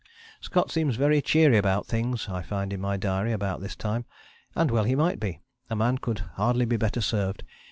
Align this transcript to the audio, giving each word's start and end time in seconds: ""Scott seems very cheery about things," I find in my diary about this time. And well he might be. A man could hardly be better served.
""Scott 0.41 0.71
seems 0.71 0.95
very 0.95 1.21
cheery 1.21 1.57
about 1.57 1.85
things," 1.85 2.27
I 2.27 2.41
find 2.41 2.73
in 2.73 2.81
my 2.81 2.97
diary 2.97 3.31
about 3.33 3.61
this 3.61 3.75
time. 3.75 4.05
And 4.55 4.71
well 4.71 4.85
he 4.85 4.95
might 4.95 5.19
be. 5.19 5.41
A 5.69 5.75
man 5.75 5.99
could 5.99 6.23
hardly 6.37 6.65
be 6.65 6.75
better 6.75 7.01
served. 7.01 7.43